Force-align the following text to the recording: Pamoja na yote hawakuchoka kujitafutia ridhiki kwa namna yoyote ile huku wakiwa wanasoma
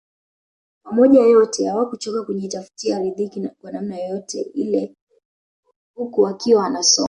Pamoja 0.83 1.21
na 1.21 1.27
yote 1.27 1.67
hawakuchoka 1.67 2.23
kujitafutia 2.23 2.99
ridhiki 2.99 3.49
kwa 3.61 3.71
namna 3.71 3.97
yoyote 3.97 4.41
ile 4.41 4.95
huku 5.95 6.21
wakiwa 6.21 6.63
wanasoma 6.63 6.97